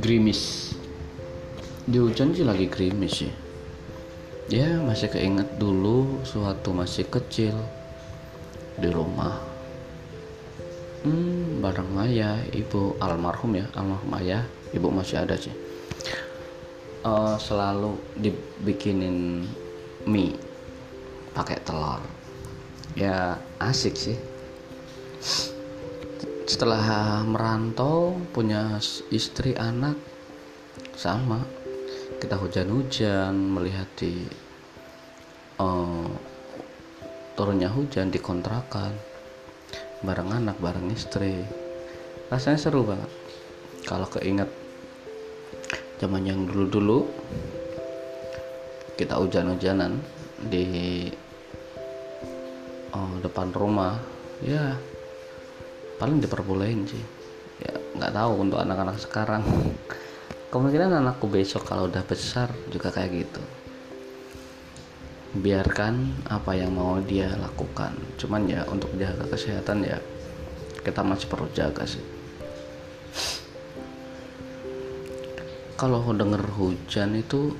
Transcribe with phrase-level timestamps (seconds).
[0.00, 0.72] gerimis.
[1.84, 3.32] Di hujan sih lagi gerimis sih.
[4.50, 7.54] Ya masih keinget dulu suatu masih kecil
[8.80, 9.38] di rumah.
[11.04, 14.42] Hmm, bareng ayah ibu almarhum ya almarhum ayah
[14.74, 15.54] ibu masih ada sih.
[17.00, 19.48] Uh, selalu dibikinin
[20.08, 20.36] mie
[21.36, 22.02] pakai telur.
[22.98, 24.18] Ya asik sih
[26.50, 28.82] setelah merantau punya
[29.14, 29.94] istri anak
[30.98, 31.46] sama.
[32.18, 34.26] Kita hujan-hujan melihat di
[35.62, 36.10] uh,
[37.38, 38.90] turunnya hujan di kontrakan
[40.02, 41.46] bareng anak bareng istri.
[42.34, 43.10] Rasanya seru banget
[43.86, 44.50] kalau keinget
[46.02, 47.06] zaman yang dulu-dulu
[48.98, 50.02] kita hujan-hujanan
[50.50, 50.66] di
[52.90, 54.02] uh, depan rumah
[54.42, 54.74] ya
[56.00, 57.04] paling diperbolehin sih.
[57.60, 59.44] Ya nggak tahu untuk anak-anak sekarang.
[60.48, 63.42] Kemungkinan anakku besok kalau udah besar juga kayak gitu.
[65.36, 67.94] Biarkan apa yang mau dia lakukan.
[68.16, 70.00] Cuman ya untuk jaga kesehatan ya
[70.80, 72.02] kita masih perlu jaga sih.
[75.76, 77.56] Kalau denger hujan itu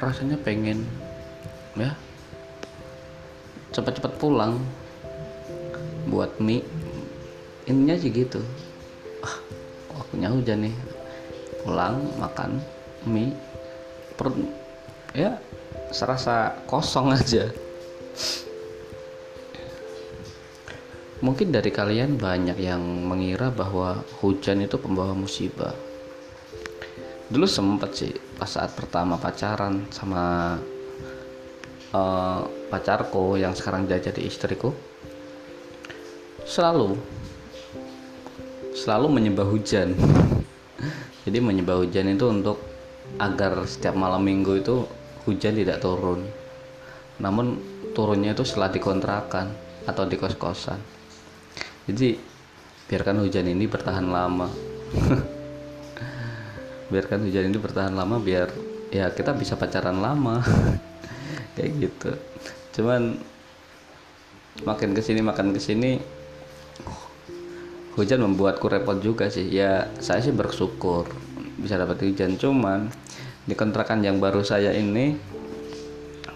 [0.00, 0.84] rasanya pengen
[1.76, 1.92] ya
[3.70, 4.56] cepat-cepat pulang
[6.08, 6.64] buat mie
[7.70, 8.42] intinya sih gitu.
[9.22, 9.38] Ah,
[9.94, 10.74] waktunya hujan nih.
[11.62, 12.58] Pulang makan
[13.06, 13.32] mie.
[14.18, 14.34] Perut
[15.14, 15.38] ya
[15.94, 17.48] serasa kosong aja.
[21.20, 25.76] Mungkin dari kalian banyak yang mengira bahwa hujan itu pembawa musibah.
[27.28, 30.56] Dulu sempet sih pas saat pertama pacaran sama
[31.92, 32.40] uh,
[32.72, 34.72] pacarku yang sekarang jadi istriku.
[36.48, 36.96] Selalu
[38.80, 39.92] selalu menyembah hujan.
[41.28, 42.56] Jadi menyembah hujan itu untuk
[43.20, 44.88] agar setiap malam minggu itu
[45.28, 46.24] hujan tidak turun.
[47.20, 47.60] Namun
[47.92, 49.52] turunnya itu setelah dikontrakan
[49.84, 50.80] atau di kos-kosan
[51.90, 52.14] jadi
[52.86, 54.46] biarkan hujan ini bertahan lama.
[56.90, 58.50] Biarkan hujan ini bertahan lama biar
[58.94, 60.38] ya kita bisa pacaran lama.
[61.58, 62.10] Kayak gitu.
[62.78, 63.18] Cuman
[64.62, 65.98] makin ke sini makan ke sini
[68.00, 69.44] hujan membuatku repot juga sih.
[69.52, 71.04] Ya saya sih bersyukur
[71.60, 72.40] bisa dapat hujan.
[72.40, 72.88] Cuman
[73.44, 75.20] di kontrakan yang baru saya ini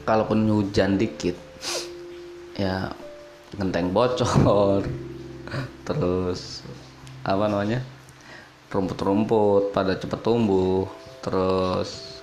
[0.04, 1.34] kalaupun hujan dikit
[2.60, 2.92] ya
[3.56, 4.84] genteng bocor.
[5.88, 6.60] Terus
[7.24, 7.80] apa namanya
[8.68, 10.84] rumput-rumput pada cepat tumbuh.
[11.24, 12.20] Terus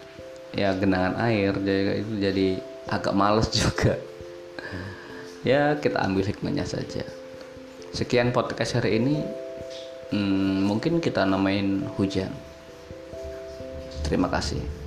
[0.53, 2.47] ya genangan air jadi itu jadi
[2.93, 3.97] agak males juga.
[5.41, 7.01] Ya kita ambil hikmahnya saja
[7.91, 9.15] sekian podcast hari ini.
[10.11, 12.31] Hmm, mungkin kita namain hujan.
[14.03, 14.80] Terima kasih